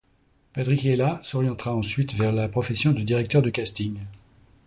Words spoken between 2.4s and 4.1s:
profession de directeur de casting.